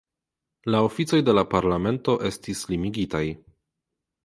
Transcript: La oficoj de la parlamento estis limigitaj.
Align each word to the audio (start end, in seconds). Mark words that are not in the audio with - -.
La 0.75 0.79
oficoj 0.85 1.19
de 1.27 1.35
la 1.35 1.43
parlamento 1.51 2.17
estis 2.31 2.65
limigitaj. 2.73 3.25